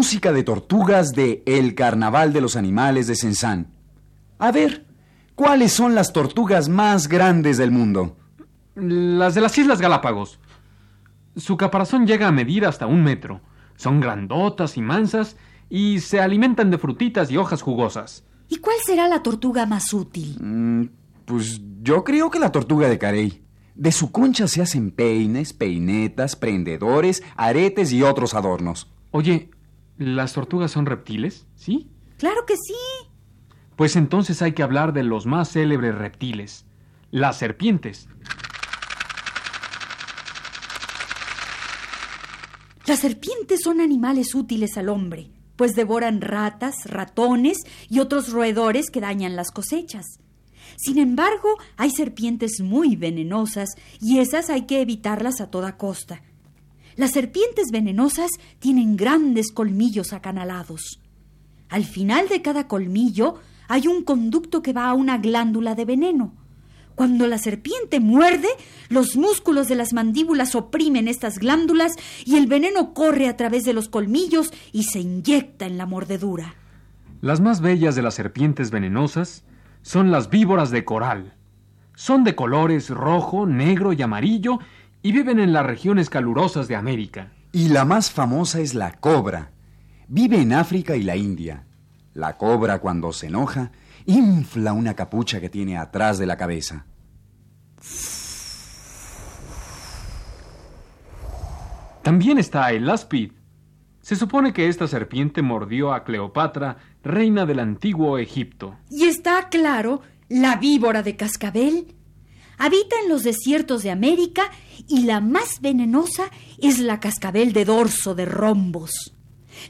Música 0.00 0.32
de 0.32 0.44
tortugas 0.44 1.12
de 1.12 1.42
El 1.44 1.74
Carnaval 1.74 2.32
de 2.32 2.40
los 2.40 2.56
Animales 2.56 3.06
de 3.06 3.14
Sensán. 3.14 3.70
A 4.38 4.50
ver, 4.50 4.86
¿cuáles 5.34 5.74
son 5.74 5.94
las 5.94 6.14
tortugas 6.14 6.70
más 6.70 7.06
grandes 7.06 7.58
del 7.58 7.70
mundo? 7.70 8.16
Las 8.76 9.34
de 9.34 9.42
las 9.42 9.58
Islas 9.58 9.78
Galápagos. 9.78 10.40
Su 11.36 11.58
caparazón 11.58 12.06
llega 12.06 12.26
a 12.26 12.32
medir 12.32 12.64
hasta 12.64 12.86
un 12.86 13.02
metro. 13.02 13.42
Son 13.76 14.00
grandotas 14.00 14.78
y 14.78 14.80
mansas 14.80 15.36
y 15.68 16.00
se 16.00 16.18
alimentan 16.18 16.70
de 16.70 16.78
frutitas 16.78 17.30
y 17.30 17.36
hojas 17.36 17.60
jugosas. 17.60 18.24
¿Y 18.48 18.56
cuál 18.56 18.76
será 18.82 19.06
la 19.06 19.22
tortuga 19.22 19.66
más 19.66 19.92
útil? 19.92 20.38
Mm, 20.40 20.84
pues 21.26 21.60
yo 21.82 22.04
creo 22.04 22.30
que 22.30 22.38
la 22.38 22.52
tortuga 22.52 22.88
de 22.88 22.96
Carey. 22.96 23.44
De 23.74 23.92
su 23.92 24.10
concha 24.10 24.48
se 24.48 24.62
hacen 24.62 24.92
peines, 24.92 25.52
peinetas, 25.52 26.36
prendedores, 26.36 27.22
aretes 27.36 27.92
y 27.92 28.02
otros 28.02 28.32
adornos. 28.32 28.90
Oye, 29.10 29.50
¿las 30.00 30.32
tortugas 30.32 30.70
son 30.70 30.86
reptiles? 30.86 31.46
¿Sí? 31.54 31.86
Claro 32.16 32.46
que 32.46 32.54
sí. 32.56 32.74
Pues 33.76 33.96
entonces 33.96 34.40
hay 34.40 34.52
que 34.52 34.62
hablar 34.62 34.94
de 34.94 35.02
los 35.02 35.26
más 35.26 35.52
célebres 35.52 35.94
reptiles, 35.94 36.64
las 37.10 37.36
serpientes. 37.36 38.08
Las 42.86 43.00
serpientes 43.00 43.60
son 43.62 43.80
animales 43.80 44.34
útiles 44.34 44.76
al 44.78 44.88
hombre, 44.88 45.30
pues 45.56 45.72
devoran 45.74 46.22
ratas, 46.22 46.74
ratones 46.86 47.58
y 47.90 48.00
otros 48.00 48.32
roedores 48.32 48.90
que 48.90 49.00
dañan 49.00 49.36
las 49.36 49.50
cosechas. 49.50 50.06
Sin 50.78 50.98
embargo, 50.98 51.56
hay 51.76 51.90
serpientes 51.90 52.60
muy 52.62 52.96
venenosas 52.96 53.68
y 54.00 54.18
esas 54.18 54.48
hay 54.48 54.62
que 54.62 54.80
evitarlas 54.80 55.42
a 55.42 55.50
toda 55.50 55.76
costa. 55.76 56.22
Las 56.96 57.12
serpientes 57.12 57.66
venenosas 57.72 58.30
tienen 58.58 58.96
grandes 58.96 59.52
colmillos 59.52 60.12
acanalados. 60.12 61.00
Al 61.68 61.84
final 61.84 62.28
de 62.28 62.42
cada 62.42 62.66
colmillo 62.66 63.36
hay 63.68 63.86
un 63.86 64.02
conducto 64.02 64.62
que 64.62 64.72
va 64.72 64.88
a 64.88 64.94
una 64.94 65.18
glándula 65.18 65.74
de 65.74 65.84
veneno. 65.84 66.34
Cuando 66.96 67.26
la 67.26 67.38
serpiente 67.38 68.00
muerde, 68.00 68.48
los 68.88 69.16
músculos 69.16 69.68
de 69.68 69.76
las 69.76 69.92
mandíbulas 69.92 70.54
oprimen 70.54 71.08
estas 71.08 71.38
glándulas 71.38 71.94
y 72.26 72.36
el 72.36 72.46
veneno 72.46 72.92
corre 72.92 73.28
a 73.28 73.36
través 73.36 73.62
de 73.64 73.72
los 73.72 73.88
colmillos 73.88 74.52
y 74.72 74.82
se 74.82 75.00
inyecta 75.00 75.66
en 75.66 75.78
la 75.78 75.86
mordedura. 75.86 76.56
Las 77.22 77.40
más 77.40 77.60
bellas 77.60 77.94
de 77.94 78.02
las 78.02 78.14
serpientes 78.14 78.70
venenosas 78.70 79.44
son 79.82 80.10
las 80.10 80.28
víboras 80.28 80.70
de 80.70 80.84
coral. 80.84 81.34
Son 81.94 82.24
de 82.24 82.34
colores 82.34 82.90
rojo, 82.90 83.46
negro 83.46 83.92
y 83.92 84.02
amarillo 84.02 84.58
y 85.02 85.12
viven 85.12 85.38
en 85.38 85.52
las 85.52 85.64
regiones 85.64 86.10
calurosas 86.10 86.68
de 86.68 86.76
América. 86.76 87.32
Y 87.52 87.68
la 87.68 87.84
más 87.84 88.10
famosa 88.10 88.60
es 88.60 88.74
la 88.74 88.92
cobra. 88.92 89.50
Vive 90.08 90.40
en 90.40 90.52
África 90.52 90.96
y 90.96 91.02
la 91.02 91.16
India. 91.16 91.66
La 92.14 92.36
cobra 92.36 92.80
cuando 92.80 93.12
se 93.12 93.28
enoja 93.28 93.72
infla 94.06 94.72
una 94.72 94.94
capucha 94.94 95.40
que 95.40 95.48
tiene 95.48 95.76
atrás 95.76 96.18
de 96.18 96.26
la 96.26 96.36
cabeza. 96.36 96.86
También 102.02 102.38
está 102.38 102.72
el 102.72 102.88
áspid. 102.88 103.32
Se 104.00 104.16
supone 104.16 104.52
que 104.52 104.68
esta 104.68 104.88
serpiente 104.88 105.42
mordió 105.42 105.92
a 105.92 106.04
Cleopatra, 106.04 106.78
reina 107.04 107.46
del 107.46 107.60
antiguo 107.60 108.18
Egipto. 108.18 108.76
Y 108.90 109.04
está 109.04 109.48
claro, 109.48 110.00
la 110.28 110.56
víbora 110.56 111.02
de 111.02 111.16
cascabel 111.16 111.94
habita 112.60 112.94
en 113.02 113.08
los 113.08 113.22
desiertos 113.22 113.82
de 113.82 113.90
América 113.90 114.42
y 114.86 115.04
la 115.04 115.20
más 115.20 115.62
venenosa 115.62 116.30
es 116.60 116.78
la 116.78 117.00
cascabel 117.00 117.54
de 117.54 117.64
dorso 117.64 118.14
de 118.14 118.26
rombos. 118.26 119.14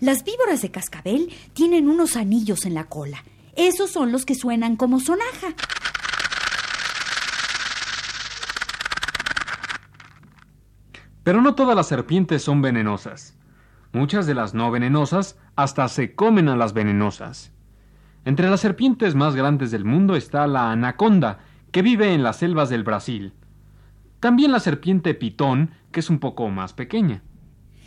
Las 0.01 0.25
víboras 0.25 0.61
de 0.61 0.73
cascabel 0.73 1.33
tienen 1.53 1.89
unos 1.89 2.17
anillos 2.17 2.67
en 2.67 2.75
la 2.75 2.85
cola. 2.85 3.25
Esos 3.57 3.91
son 3.91 4.11
los 4.11 4.27
que 4.27 4.35
suenan 4.35 4.75
como 4.75 4.99
sonaja. 4.99 5.55
Pero 11.23 11.43
no 11.43 11.55
todas 11.55 11.77
las 11.77 11.87
serpientes 11.87 12.43
son 12.43 12.61
venenosas. 12.61 13.37
Muchas 13.93 14.27
de 14.27 14.35
las 14.35 14.53
no 14.53 14.69
venenosas 14.73 15.39
hasta 15.55 15.87
se 15.89 16.17
comen 16.17 16.49
a 16.49 16.57
las 16.57 16.73
venenosas. 16.73 17.53
Entre 18.25 18.51
las 18.51 18.61
serpientes 18.61 19.15
más 19.15 19.37
grandes 19.37 19.71
del 19.71 19.85
mundo 19.85 20.17
está 20.17 20.47
la 20.49 20.73
anaconda, 20.73 21.39
que 21.71 21.83
vive 21.83 22.12
en 22.12 22.23
las 22.23 22.39
selvas 22.39 22.69
del 22.69 22.85
Brasil. 22.85 23.33
También 24.21 24.53
la 24.53 24.61
serpiente 24.61 25.15
pitón, 25.15 25.71
que 25.93 26.00
es 26.00 26.11
un 26.11 26.19
poco 26.19 26.49
más 26.50 26.73
pequeña. 26.73 27.23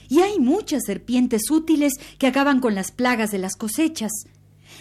Y 0.10 0.20
hay 0.20 0.40
muchas 0.40 0.84
serpientes 0.86 1.50
útiles 1.50 1.94
que 2.18 2.28
acaban 2.28 2.60
con 2.60 2.75
las 2.75 2.92
plagas 2.92 3.32
de 3.32 3.38
las 3.38 3.56
cosechas. 3.56 4.12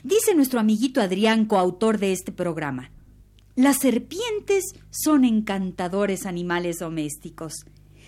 Dice 0.03 0.35
nuestro 0.35 0.61
amiguito 0.61 1.01
Adrián, 1.01 1.45
coautor 1.45 1.99
de 1.99 2.13
este 2.13 2.33
programa. 2.33 2.91
Las 3.55 3.79
serpientes 3.79 4.65
son 4.91 5.25
encantadores 5.25 6.25
animales 6.25 6.79
domésticos. 6.79 7.53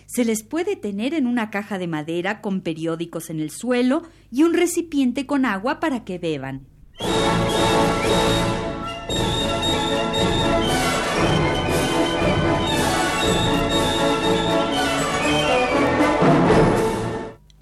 Se 0.07 0.25
les 0.25 0.43
puede 0.43 0.77
tener 0.77 1.13
en 1.15 1.27
una 1.27 1.51
caja 1.51 1.79
de 1.79 1.87
madera 1.87 2.41
con 2.41 2.61
periódicos 2.61 3.31
en 3.31 3.41
el 3.41 3.51
suelo 3.51 4.03
y 4.31 4.43
un 4.43 4.55
recipiente 4.55 5.27
con 5.27 5.45
agua 5.45 5.81
para 5.81 6.05
que 6.05 6.19
beban. 6.19 6.67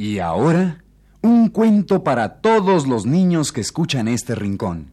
Y 0.03 0.19
ahora, 0.19 0.83
un 1.21 1.49
cuento 1.49 2.03
para 2.03 2.41
todos 2.41 2.89
los 2.89 3.07
niños 3.07 3.53
que 3.53 3.61
escuchan 3.61 4.09
este 4.09 4.35
rincón. 4.35 4.91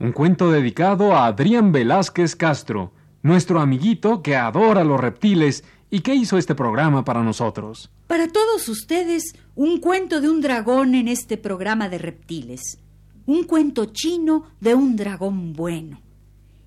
Un 0.00 0.12
cuento 0.12 0.50
dedicado 0.50 1.14
a 1.14 1.26
Adrián 1.26 1.70
Velázquez 1.70 2.34
Castro, 2.34 2.94
nuestro 3.22 3.60
amiguito 3.60 4.22
que 4.22 4.34
adora 4.34 4.84
los 4.84 4.98
reptiles 4.98 5.64
y 5.90 6.00
que 6.00 6.14
hizo 6.14 6.38
este 6.38 6.54
programa 6.54 7.04
para 7.04 7.22
nosotros. 7.22 7.90
Para 8.06 8.26
todos 8.26 8.70
ustedes, 8.70 9.34
un 9.54 9.80
cuento 9.80 10.22
de 10.22 10.30
un 10.30 10.40
dragón 10.40 10.94
en 10.94 11.08
este 11.08 11.36
programa 11.36 11.90
de 11.90 11.98
reptiles. 11.98 12.78
Un 13.26 13.44
cuento 13.44 13.84
chino 13.92 14.44
de 14.60 14.74
un 14.74 14.96
dragón 14.96 15.52
bueno. 15.52 16.00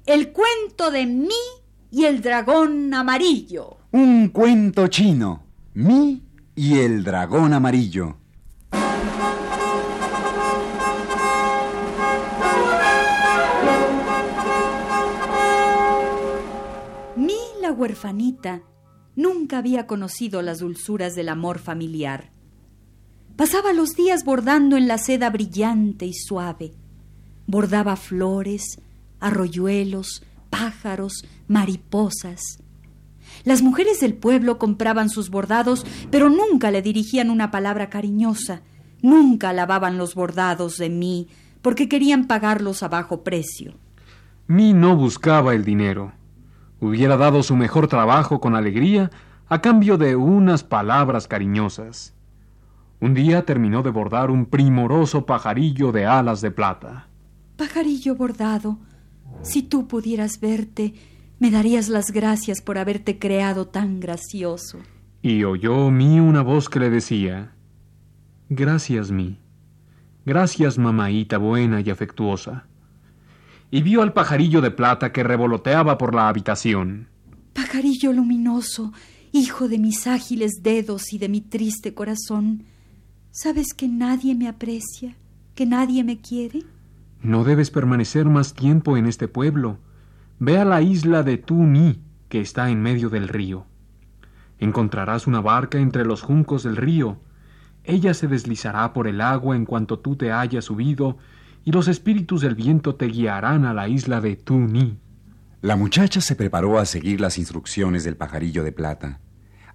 El 0.05 0.31
cuento 0.31 0.91
de 0.91 1.07
mí 1.07 1.29
y 1.89 2.05
el 2.05 2.21
dragón 2.21 2.93
amarillo. 2.93 3.77
Un 3.91 4.29
cuento 4.29 4.87
chino. 4.87 5.41
Mi 5.73 6.24
y 6.55 6.79
el 6.79 7.03
dragón 7.03 7.53
amarillo. 7.53 8.15
Mi, 17.17 17.35
la 17.61 17.71
huerfanita, 17.73 18.61
nunca 19.15 19.57
había 19.57 19.85
conocido 19.85 20.41
las 20.41 20.59
dulzuras 20.59 21.13
del 21.15 21.29
amor 21.29 21.59
familiar. 21.59 22.31
Pasaba 23.35 23.73
los 23.73 23.95
días 23.95 24.23
bordando 24.23 24.77
en 24.77 24.87
la 24.87 24.97
seda 24.97 25.29
brillante 25.29 26.05
y 26.05 26.13
suave. 26.13 26.71
Bordaba 27.47 27.97
flores, 27.97 28.79
arroyuelos, 29.19 30.23
pájaros, 30.49 31.25
mariposas. 31.47 32.59
Las 33.43 33.61
mujeres 33.61 33.99
del 33.99 34.13
pueblo 34.13 34.57
compraban 34.57 35.09
sus 35.09 35.29
bordados, 35.29 35.85
pero 36.09 36.29
nunca 36.29 36.71
le 36.71 36.81
dirigían 36.81 37.29
una 37.29 37.51
palabra 37.51 37.89
cariñosa, 37.89 38.61
nunca 39.01 39.53
lavaban 39.53 39.97
los 39.97 40.15
bordados 40.15 40.77
de 40.77 40.89
mí, 40.89 41.27
porque 41.61 41.89
querían 41.89 42.25
pagarlos 42.25 42.83
a 42.83 42.87
bajo 42.87 43.23
precio. 43.23 43.73
Mi 44.47 44.73
no 44.73 44.95
buscaba 44.95 45.55
el 45.55 45.65
dinero. 45.65 46.13
Hubiera 46.79 47.17
dado 47.17 47.41
su 47.41 47.55
mejor 47.55 47.87
trabajo 47.87 48.39
con 48.39 48.55
alegría 48.55 49.09
a 49.47 49.61
cambio 49.61 49.97
de 49.97 50.15
unas 50.15 50.63
palabras 50.63 51.27
cariñosas. 51.27 52.13
Un 52.99 53.13
día 53.13 53.45
terminó 53.45 53.83
de 53.83 53.89
bordar 53.89 54.31
un 54.31 54.45
primoroso 54.45 55.25
pajarillo 55.25 55.91
de 55.91 56.05
alas 56.05 56.41
de 56.41 56.51
plata. 56.51 57.07
Pajarillo 57.57 58.15
bordado, 58.15 58.77
si 59.41 59.63
tú 59.63 59.87
pudieras 59.87 60.39
verte, 60.39 60.93
me 61.39 61.51
darías 61.51 61.89
las 61.89 62.11
gracias 62.11 62.61
por 62.61 62.77
haberte 62.77 63.19
creado 63.19 63.67
tan 63.67 63.99
gracioso. 63.99 64.79
Y 65.21 65.43
oyó 65.43 65.91
Mi 65.91 66.19
una 66.19 66.41
voz 66.41 66.69
que 66.69 66.79
le 66.79 66.89
decía, 66.89 67.51
Gracias, 68.49 69.11
Mi. 69.11 69.39
Gracias, 70.25 70.77
mamaíta 70.77 71.37
buena 71.37 71.81
y 71.81 71.89
afectuosa. 71.89 72.67
Y 73.71 73.81
vio 73.81 74.01
al 74.01 74.13
pajarillo 74.13 74.61
de 74.61 74.71
plata 74.71 75.11
que 75.11 75.23
revoloteaba 75.23 75.97
por 75.97 76.15
la 76.15 76.29
habitación. 76.29 77.07
Pajarillo 77.53 78.13
luminoso, 78.13 78.93
hijo 79.31 79.67
de 79.67 79.79
mis 79.79 80.07
ágiles 80.07 80.61
dedos 80.61 81.13
y 81.13 81.17
de 81.17 81.29
mi 81.29 81.41
triste 81.41 81.93
corazón, 81.93 82.63
¿sabes 83.31 83.73
que 83.75 83.87
nadie 83.87 84.35
me 84.35 84.47
aprecia, 84.47 85.15
que 85.55 85.65
nadie 85.65 86.03
me 86.03 86.19
quiere? 86.19 86.63
No 87.21 87.43
debes 87.43 87.71
permanecer 87.71 88.25
más 88.25 88.53
tiempo 88.53 88.97
en 88.97 89.07
este 89.07 89.27
pueblo. 89.27 89.79
Ve 90.39 90.57
a 90.57 90.65
la 90.65 90.81
isla 90.81 91.23
de 91.23 91.37
Tuni, 91.37 92.01
que 92.27 92.41
está 92.41 92.69
en 92.69 92.81
medio 92.81 93.09
del 93.09 93.29
río. 93.29 93.65
Encontrarás 94.59 95.27
una 95.27 95.41
barca 95.41 95.79
entre 95.79 96.05
los 96.05 96.21
juncos 96.21 96.63
del 96.63 96.75
río. 96.75 97.19
Ella 97.83 98.13
se 98.13 98.27
deslizará 98.27 98.91
por 98.93 99.07
el 99.07 99.21
agua 99.21 99.55
en 99.55 99.65
cuanto 99.65 99.99
tú 99.99 100.15
te 100.15 100.31
hayas 100.31 100.65
subido, 100.65 101.17
y 101.63 101.71
los 101.71 101.87
espíritus 101.87 102.41
del 102.41 102.55
viento 102.55 102.95
te 102.95 103.07
guiarán 103.07 103.65
a 103.65 103.73
la 103.73 103.87
isla 103.87 104.19
de 104.21 104.35
Tuni. 104.35 104.99
La 105.61 105.75
muchacha 105.75 106.21
se 106.21 106.35
preparó 106.35 106.79
a 106.79 106.85
seguir 106.85 107.21
las 107.21 107.37
instrucciones 107.37 108.03
del 108.03 108.17
pajarillo 108.17 108.63
de 108.63 108.71
plata. 108.71 109.21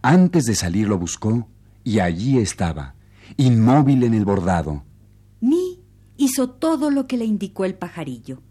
Antes 0.03 0.44
de 0.44 0.55
salir 0.55 0.88
lo 0.88 0.99
buscó, 0.99 1.49
y 1.85 2.01
allí 2.01 2.38
estaba, 2.38 2.94
inmóvil 3.37 4.05
en 4.05 4.14
el 4.14 4.25
bordado. 4.25 4.85
Mi 5.40 5.81
hizo 6.16 6.51
todo 6.51 6.90
lo 6.90 7.07
que 7.07 7.16
le 7.16 7.25
indicó 7.25 7.64
el 7.64 7.75
pajarillo. 7.75 8.42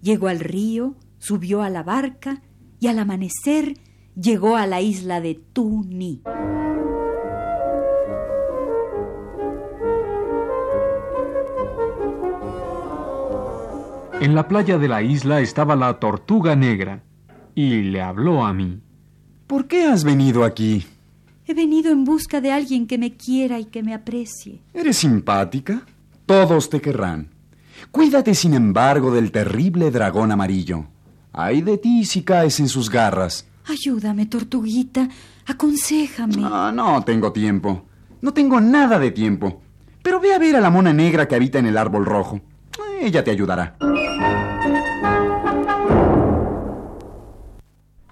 Llegó 0.00 0.28
al 0.28 0.40
río, 0.40 0.96
subió 1.22 1.62
a 1.62 1.70
la 1.70 1.84
barca 1.84 2.42
y 2.80 2.88
al 2.88 2.98
amanecer 2.98 3.78
llegó 4.20 4.56
a 4.56 4.66
la 4.66 4.80
isla 4.80 5.20
de 5.20 5.36
Tuni. 5.36 6.20
En 14.20 14.34
la 14.34 14.48
playa 14.48 14.78
de 14.78 14.88
la 14.88 15.02
isla 15.02 15.40
estaba 15.40 15.76
la 15.76 16.00
tortuga 16.00 16.56
negra 16.56 17.04
y 17.54 17.82
le 17.82 18.02
habló 18.02 18.44
a 18.44 18.52
mí. 18.52 18.80
¿Por 19.46 19.68
qué 19.68 19.84
has 19.84 20.02
venido 20.02 20.42
aquí? 20.42 20.84
He 21.46 21.54
venido 21.54 21.92
en 21.92 22.04
busca 22.04 22.40
de 22.40 22.50
alguien 22.50 22.88
que 22.88 22.98
me 22.98 23.16
quiera 23.16 23.60
y 23.60 23.66
que 23.66 23.84
me 23.84 23.94
aprecie. 23.94 24.60
¿Eres 24.74 24.96
simpática? 24.96 25.86
Todos 26.26 26.68
te 26.68 26.80
querrán. 26.80 27.28
Cuídate, 27.92 28.34
sin 28.34 28.54
embargo, 28.54 29.12
del 29.12 29.30
terrible 29.30 29.92
dragón 29.92 30.32
amarillo. 30.32 30.86
Ay 31.32 31.62
de 31.62 31.78
ti 31.78 32.04
si 32.04 32.22
caes 32.22 32.60
en 32.60 32.68
sus 32.68 32.90
garras. 32.90 33.46
Ayúdame, 33.66 34.26
tortuguita. 34.26 35.08
Aconséjame. 35.46 36.42
Ah, 36.44 36.72
no 36.74 37.02
tengo 37.04 37.32
tiempo. 37.32 37.86
No 38.20 38.32
tengo 38.32 38.60
nada 38.60 38.98
de 38.98 39.10
tiempo. 39.10 39.62
Pero 40.02 40.20
ve 40.20 40.34
a 40.34 40.38
ver 40.38 40.56
a 40.56 40.60
la 40.60 40.70
mona 40.70 40.92
negra 40.92 41.26
que 41.26 41.34
habita 41.36 41.58
en 41.58 41.66
el 41.66 41.78
árbol 41.78 42.04
rojo. 42.04 42.40
Ella 43.00 43.24
te 43.24 43.30
ayudará. 43.30 43.76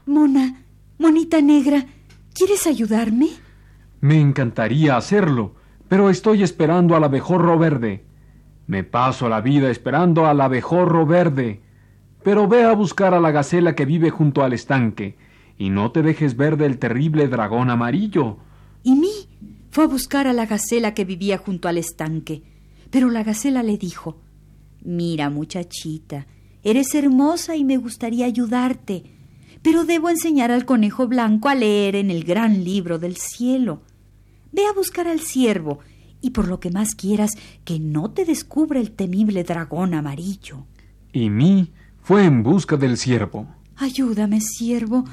Mona, 0.07 0.65
monita 0.99 1.41
negra, 1.41 1.85
¿quieres 2.35 2.67
ayudarme? 2.67 3.29
Me 4.01 4.21
encantaría 4.21 4.97
hacerlo, 4.97 5.55
pero 5.89 6.11
estoy 6.11 6.43
esperando 6.43 6.97
al 6.97 7.05
abejorro 7.05 7.59
verde. 7.59 8.05
Me 8.67 8.83
paso 8.83 9.29
la 9.29 9.41
vida 9.41 9.71
esperando 9.71 10.27
al 10.27 10.41
abejorro 10.41 11.07
verde. 11.07 11.61
Pero 12.23 12.49
ve 12.49 12.65
a 12.65 12.73
buscar 12.73 13.15
a 13.15 13.21
la 13.21 13.31
gacela 13.31 13.75
que 13.75 13.87
vive 13.87 14.11
junto 14.11 14.43
al 14.43 14.53
estanque, 14.53 15.17
y 15.59 15.71
no 15.71 15.93
te 15.93 16.03
dejes 16.03 16.37
ver 16.37 16.57
del 16.57 16.79
terrible 16.79 17.29
dragón 17.29 17.71
amarillo. 17.71 18.39
Y 18.83 18.95
mí 18.95 19.29
fue 19.71 19.85
a 19.85 19.89
buscar 19.89 20.27
a 20.27 20.33
la 20.33 20.47
gacela 20.47 20.95
que 20.95 21.05
vivía 21.05 21.39
junto 21.39 21.69
al 21.69 21.79
estanque. 21.79 22.43
Pero 22.91 23.11
la 23.11 23.23
gacela 23.23 23.63
le 23.63 23.79
dijo 23.79 24.19
Mira, 24.83 25.31
muchachita, 25.31 26.27
eres 26.63 26.95
hermosa 26.95 27.57
y 27.57 27.65
me 27.65 27.77
gustaría 27.77 28.27
ayudarte, 28.27 29.05
pero 29.63 29.85
debo 29.85 30.09
enseñar 30.09 30.51
al 30.51 30.65
conejo 30.65 31.07
blanco 31.07 31.49
a 31.49 31.55
leer 31.55 31.97
en 31.97 32.11
el 32.11 32.25
gran 32.25 32.65
libro 32.65 32.99
del 32.99 33.17
cielo. 33.17 33.83
Ve 34.53 34.63
a 34.67 34.73
buscar 34.73 35.07
al 35.07 35.21
ciervo 35.21 35.81
y 36.23 36.31
por 36.31 36.49
lo 36.49 36.61
que 36.61 36.71
más 36.71 36.95
quieras 36.95 37.33
que 37.65 37.79
no 37.79 38.11
te 38.11 38.25
descubra 38.25 38.81
el 38.81 38.93
temible 38.93 39.45
dragón 39.45 39.95
amarillo. 39.95 40.67
Y 41.13 41.31
mí 41.31 41.71
fue 42.11 42.25
en 42.25 42.43
busca 42.43 42.77
del 42.77 42.97
ciervo. 42.97 43.47
Ayúdame, 43.77 44.41
siervo. 44.41 45.05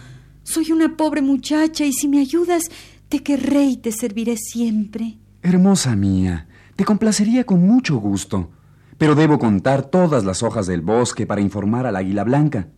Soy 0.42 0.72
una 0.72 0.98
pobre 0.98 1.22
muchacha 1.22 1.86
y 1.86 1.94
si 1.94 2.08
me 2.08 2.20
ayudas, 2.20 2.64
te 3.08 3.22
querré 3.22 3.66
y 3.66 3.78
te 3.78 3.92
serviré 3.92 4.36
siempre. 4.36 5.20
Hermosa 5.44 5.96
mía, 5.96 6.48
Te 6.76 6.86
complacería 6.86 7.44
con 7.44 7.62
mucho 7.68 7.98
gusto, 7.98 8.50
pero 8.98 9.14
debo 9.14 9.38
contar 9.38 9.84
todas 9.84 10.26
las 10.26 10.42
hojas 10.42 10.66
del 10.66 10.82
bosque 10.82 11.28
para 11.28 11.40
informar 11.40 11.86
al 11.86 11.98
águila 11.98 12.24
blanca. 12.24 12.70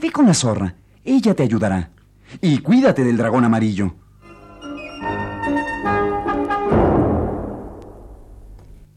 Ve 0.00 0.12
con 0.12 0.26
la 0.26 0.34
zorra, 0.34 0.76
ella 1.02 1.34
te 1.34 1.42
ayudará. 1.42 1.90
Y 2.40 2.58
cuídate 2.58 3.02
del 3.02 3.16
dragón 3.16 3.42
amarillo. 3.42 3.96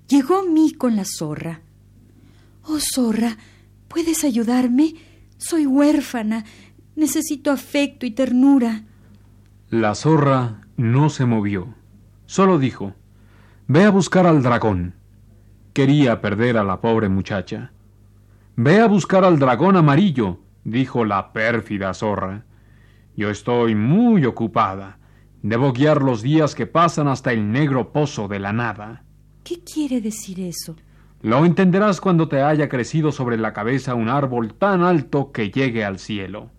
Llegó 0.08 0.44
mí 0.44 0.74
con 0.74 0.96
la 0.96 1.06
zorra. 1.06 1.62
Oh, 2.66 2.78
zorra, 2.80 3.36
¿puedes 3.90 4.24
ayudarme? 4.24 4.96
Soy 5.38 5.66
huérfana. 5.66 6.46
Necesito 6.96 7.52
afecto 7.52 8.06
y 8.06 8.12
ternura. 8.12 8.84
La 9.70 9.94
zorra 9.96 10.62
no 10.78 11.10
se 11.10 11.26
movió. 11.26 11.76
Solo 12.26 12.58
dijo, 12.58 12.94
Ve 13.68 13.84
a 13.84 13.92
buscar 13.92 14.26
al 14.26 14.42
dragón. 14.42 14.96
Quería 15.74 16.22
perder 16.22 16.58
a 16.58 16.64
la 16.64 16.82
pobre 16.82 17.10
muchacha. 17.10 17.72
Ve 18.56 18.80
a 18.80 18.88
buscar 18.88 19.24
al 19.24 19.40
dragón 19.40 19.78
amarillo, 19.78 20.40
dijo 20.64 21.06
la 21.06 21.32
pérfida 21.34 21.94
zorra. 21.94 22.46
Yo 23.16 23.30
estoy 23.30 23.76
muy 23.76 24.26
ocupada. 24.26 24.98
Debo 25.42 25.72
guiar 25.72 26.02
los 26.02 26.22
días 26.22 26.56
que 26.56 26.68
pasan 26.68 27.08
hasta 27.08 27.32
el 27.32 27.52
negro 27.52 27.92
pozo 27.94 28.28
de 28.28 28.40
la 28.40 28.52
nada. 28.52 29.04
¿Qué 29.44 29.62
quiere 29.64 30.02
decir 30.02 30.40
eso? 30.40 30.76
Lo 31.22 31.46
entenderás 31.46 32.00
cuando 32.00 32.30
te 32.30 32.42
haya 32.42 32.70
crecido 32.70 33.12
sobre 33.12 33.38
la 33.38 33.52
cabeza 33.52 33.94
un 33.94 34.08
árbol 34.08 34.54
tan 34.54 34.84
alto 34.84 35.32
que 35.34 35.52
llegue 35.52 35.84
al 35.84 36.00
cielo. 36.00 36.50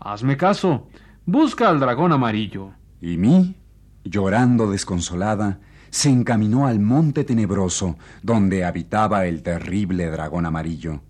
Hazme 0.00 0.36
caso, 0.36 0.88
busca 1.26 1.68
al 1.68 1.78
dragón 1.78 2.10
amarillo. 2.10 2.72
Y 3.00 3.16
mí, 3.18 3.54
llorando 4.02 4.68
desconsolada, 4.68 5.60
se 5.90 6.10
encaminó 6.10 6.66
al 6.66 6.80
monte 6.80 7.22
tenebroso 7.22 7.96
donde 8.20 8.64
habitaba 8.64 9.26
el 9.26 9.44
terrible 9.44 10.10
dragón 10.10 10.44
amarillo. 10.44 11.00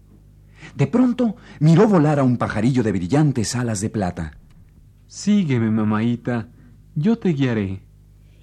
De 0.75 0.87
pronto 0.87 1.37
miró 1.61 1.89
volar 1.89 2.19
a 2.19 2.23
un 2.23 2.37
pajarillo 2.37 2.83
de 2.83 2.93
brillantes 2.93 3.57
alas 3.57 3.81
de 3.81 3.89
plata. 3.89 4.37
Sígueme, 5.07 5.71
mamaíta, 5.71 6.49
yo 6.95 7.17
te 7.17 7.31
guiaré. 7.31 7.83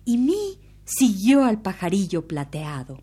Y 0.04 0.18
mí 0.18 0.60
siguió 0.84 1.46
al 1.46 1.62
pajarillo 1.62 2.28
plateado. 2.28 3.02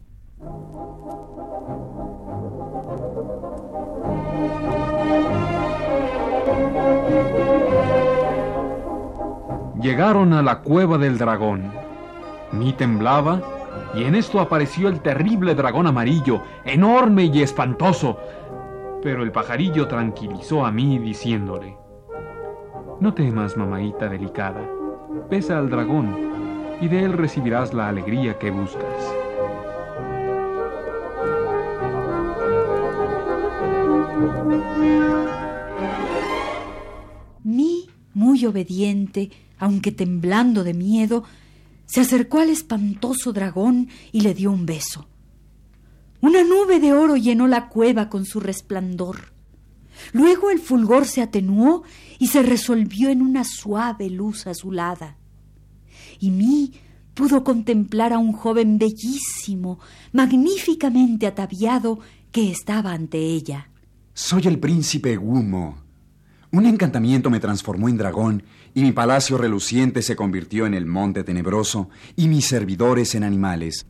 Llegaron 9.81 10.33
a 10.33 10.42
la 10.42 10.61
cueva 10.61 10.98
del 10.98 11.18
dragón. 11.18 11.72
Mi 12.53 12.72
temblaba 12.72 13.40
y 13.94 14.05
en 14.05 14.14
esto 14.14 14.38
apareció 14.40 14.88
el 14.88 15.01
terrible 15.01 15.55
dragón 15.55 15.87
amarillo, 15.87 16.42
enorme 16.64 17.24
y 17.24 17.42
espantoso. 17.42 18.18
Pero 19.03 19.22
el 19.22 19.33
pajarillo 19.33 19.88
tranquilizó 19.88 20.64
a 20.64 20.70
mí 20.70 20.98
diciéndole, 20.98 21.77
No 23.01 23.14
temas, 23.14 23.57
mamaíta 23.57 24.09
delicada, 24.09 24.61
pesa 25.29 25.59
al 25.59 25.70
dragón 25.70 26.14
y 26.81 26.88
de 26.88 27.05
él 27.05 27.12
recibirás 27.12 27.74
la 27.74 27.88
alegría 27.88 28.38
que 28.38 28.51
buscas. 28.51 29.18
Mi, 37.45 37.89
muy 38.15 38.45
obediente, 38.45 39.31
aunque 39.59 39.93
temblando 39.93 40.65
de 40.65 40.75
miedo, 40.75 41.25
se 41.87 42.01
acercó 42.01 42.41
al 42.41 42.51
espantoso 42.51 43.33
dragón 43.33 43.89
y 44.13 44.21
le 44.21 44.35
dio 44.35 44.51
un 44.53 44.67
beso. 44.67 45.09
Una 46.21 46.43
nube 46.45 46.81
de 46.81 46.93
oro 46.93 47.17
llenó 47.17 47.47
la 47.47 47.69
cueva 47.69 48.09
con 48.09 48.27
su 48.27 48.41
resplandor. 48.41 49.33
Luego 50.13 50.51
el 50.51 50.59
fulgor 50.59 51.07
se 51.07 51.23
atenuó 51.23 51.85
y 52.19 52.29
se 52.29 52.43
resolvió 52.43 53.09
en 53.09 53.23
una 53.23 53.45
suave 53.45 54.11
luz 54.11 54.47
azulada. 54.47 55.17
Y 56.21 56.31
mí 56.31 56.73
pudo 57.15 57.45
contemplar 57.45 58.13
a 58.13 58.19
un 58.19 58.33
joven 58.33 58.79
bellísimo, 58.79 59.79
magníficamente 60.13 61.27
ataviado, 61.27 62.01
que 62.33 62.51
estaba 62.51 62.93
ante 62.93 63.19
ella. 63.19 63.71
Soy 64.21 64.49
el 64.49 64.59
príncipe 64.59 65.15
Gumo. 65.15 65.79
Un 66.51 66.67
encantamiento 66.67 67.31
me 67.31 67.39
transformó 67.39 67.89
en 67.89 67.97
dragón 67.97 68.43
y 68.75 68.83
mi 68.83 68.91
palacio 68.91 69.39
reluciente 69.39 70.03
se 70.03 70.17
convirtió 70.17 70.67
en 70.67 70.75
el 70.75 70.87
monte 70.87 71.23
tenebroso 71.23 71.89
y 72.17 72.27
mis 72.27 72.45
servidores 72.45 73.15
en 73.15 73.23
animales. 73.23 73.87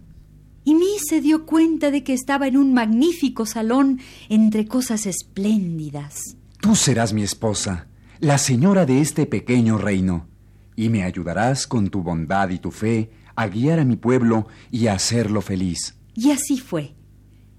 Y 0.65 0.75
mí 0.75 0.99
se 1.03 1.23
dio 1.23 1.47
cuenta 1.47 1.91
de 1.91 2.05
que 2.05 2.13
estaba 2.13 2.47
en 2.47 2.59
un 2.59 2.75
magnífico 2.75 3.47
salón 3.47 4.01
entre 4.29 4.67
cosas 4.67 5.07
espléndidas. 5.07 6.37
Tú 6.61 6.77
serás 6.77 7.15
mi 7.15 7.23
esposa, 7.23 7.89
la 8.21 8.37
señora 8.37 8.85
de 8.85 9.01
este 9.01 9.25
pequeño 9.25 9.79
reino, 9.79 10.29
y 10.77 10.91
me 10.91 11.05
ayudarás 11.05 11.67
con 11.67 11.89
tu 11.89 12.03
bondad 12.03 12.51
y 12.51 12.59
tu 12.59 12.71
fe 12.71 13.11
a 13.35 13.49
guiar 13.49 13.81
a 13.81 13.87
mi 13.87 13.97
pueblo 13.97 14.47
y 14.71 14.89
a 14.89 14.93
hacerlo 14.93 15.41
feliz. 15.41 15.97
Y 16.15 16.33
así 16.33 16.59
fue. 16.59 16.95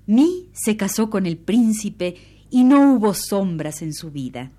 Mi 0.06 0.52
se 0.54 0.78
casó 0.78 1.10
con 1.10 1.26
el 1.26 1.38
príncipe 1.40 2.39
y 2.50 2.64
no 2.64 2.94
hubo 2.94 3.14
sombras 3.14 3.82
en 3.82 3.94
su 3.94 4.12
vida. 4.12 4.52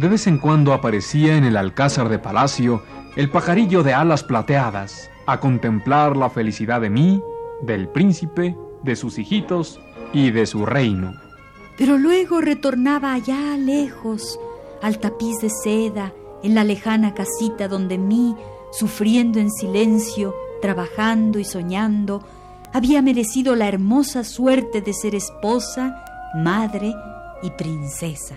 De 0.00 0.08
vez 0.08 0.28
en 0.28 0.38
cuando 0.38 0.72
aparecía 0.72 1.36
en 1.36 1.44
el 1.44 1.56
alcázar 1.56 2.08
de 2.08 2.20
palacio 2.20 2.82
el 3.16 3.30
pajarillo 3.30 3.82
de 3.82 3.94
alas 3.94 4.22
plateadas 4.22 5.10
a 5.26 5.40
contemplar 5.40 6.16
la 6.16 6.30
felicidad 6.30 6.80
de 6.80 6.88
mí, 6.88 7.20
del 7.62 7.88
príncipe, 7.88 8.56
de 8.84 8.94
sus 8.94 9.18
hijitos 9.18 9.80
y 10.12 10.30
de 10.30 10.46
su 10.46 10.64
reino. 10.64 11.14
Pero 11.76 11.98
luego 11.98 12.40
retornaba 12.40 13.12
allá 13.12 13.56
lejos, 13.56 14.38
al 14.82 14.98
tapiz 14.98 15.36
de 15.42 15.50
seda, 15.50 16.12
en 16.42 16.54
la 16.54 16.64
lejana 16.64 17.14
casita 17.14 17.68
donde 17.68 17.98
mí, 17.98 18.36
sufriendo 18.70 19.40
en 19.40 19.50
silencio, 19.50 20.34
trabajando 20.60 21.38
y 21.38 21.44
soñando, 21.44 22.22
había 22.72 23.02
merecido 23.02 23.54
la 23.56 23.68
hermosa 23.68 24.24
suerte 24.24 24.80
de 24.80 24.92
ser 24.92 25.14
esposa, 25.14 26.04
madre 26.34 26.94
y 27.42 27.50
princesa. 27.50 28.36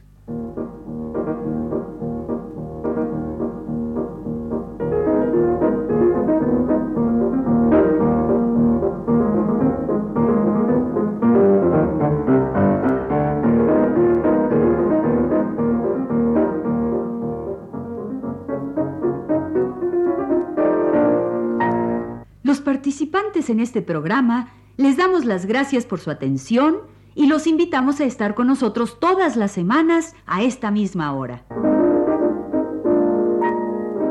En 23.49 23.59
este 23.59 23.81
programa 23.81 24.49
les 24.77 24.97
damos 24.97 25.25
las 25.25 25.45
gracias 25.45 25.85
por 25.85 25.99
su 25.99 26.11
atención 26.11 26.77
y 27.15 27.27
los 27.27 27.47
invitamos 27.47 27.99
a 27.99 28.05
estar 28.05 28.35
con 28.35 28.47
nosotros 28.47 28.99
todas 28.99 29.35
las 29.35 29.51
semanas 29.51 30.15
a 30.25 30.43
esta 30.43 30.71
misma 30.71 31.13
hora. 31.13 31.43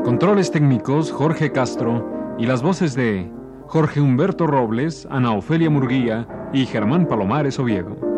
Controles 0.03 0.51
técnicos 0.51 1.11
Jorge 1.11 1.51
Castro 1.51 2.35
y 2.37 2.45
las 2.45 2.61
voces 2.61 2.95
de 2.95 3.31
Jorge 3.67 4.01
Humberto 4.01 4.47
Robles, 4.47 5.07
Ana 5.09 5.33
Ofelia 5.33 5.69
Murguía 5.69 6.27
y 6.53 6.65
Germán 6.65 7.07
Palomares 7.07 7.57
Oviedo. 7.59 8.10